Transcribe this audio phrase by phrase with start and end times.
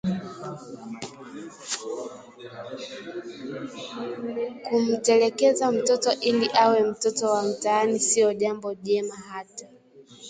[4.63, 9.65] Kumtelekeza mtoto ili awe mtoto wa mtaani sio jambo jema hata